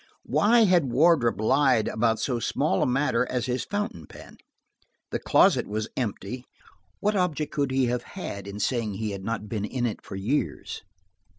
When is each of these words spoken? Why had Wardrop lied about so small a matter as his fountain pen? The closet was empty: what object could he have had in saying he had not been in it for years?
Why 0.23 0.61
had 0.63 0.91
Wardrop 0.91 1.39
lied 1.39 1.87
about 1.87 2.19
so 2.19 2.39
small 2.39 2.81
a 2.81 2.87
matter 2.87 3.23
as 3.29 3.45
his 3.45 3.65
fountain 3.65 4.07
pen? 4.07 4.37
The 5.11 5.19
closet 5.19 5.67
was 5.67 5.89
empty: 5.95 6.45
what 7.01 7.15
object 7.15 7.51
could 7.51 7.69
he 7.69 7.85
have 7.85 8.01
had 8.17 8.47
in 8.47 8.59
saying 8.59 8.95
he 8.95 9.11
had 9.11 9.23
not 9.23 9.47
been 9.47 9.63
in 9.63 9.85
it 9.85 10.01
for 10.03 10.15
years? 10.15 10.81